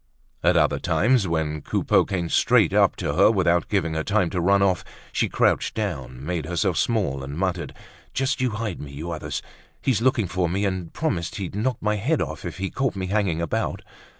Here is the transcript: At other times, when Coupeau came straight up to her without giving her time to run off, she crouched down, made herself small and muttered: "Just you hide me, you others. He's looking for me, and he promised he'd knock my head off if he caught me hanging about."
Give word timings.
At 0.41 0.57
other 0.57 0.79
times, 0.79 1.27
when 1.27 1.61
Coupeau 1.61 2.05
came 2.05 2.27
straight 2.27 2.73
up 2.73 2.95
to 2.95 3.13
her 3.13 3.29
without 3.29 3.67
giving 3.69 3.93
her 3.93 4.03
time 4.03 4.31
to 4.31 4.41
run 4.41 4.63
off, 4.63 4.83
she 5.13 5.29
crouched 5.29 5.75
down, 5.75 6.25
made 6.25 6.47
herself 6.47 6.77
small 6.77 7.23
and 7.23 7.37
muttered: 7.37 7.71
"Just 8.11 8.41
you 8.41 8.49
hide 8.49 8.81
me, 8.81 8.91
you 8.93 9.11
others. 9.11 9.43
He's 9.79 10.01
looking 10.01 10.25
for 10.25 10.49
me, 10.49 10.65
and 10.65 10.85
he 10.85 10.89
promised 10.89 11.35
he'd 11.35 11.53
knock 11.53 11.77
my 11.81 11.97
head 11.97 12.19
off 12.19 12.45
if 12.45 12.57
he 12.57 12.71
caught 12.71 12.95
me 12.95 13.05
hanging 13.13 13.43
about." 13.43 13.83